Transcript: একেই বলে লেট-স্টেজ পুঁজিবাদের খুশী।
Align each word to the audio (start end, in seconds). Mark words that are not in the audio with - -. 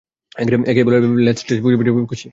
একেই 0.65 0.83
বলে 0.83 0.97
লেট-স্টেজ 1.25 1.57
পুঁজিবাদের 1.61 1.93
খুশী। 2.05 2.27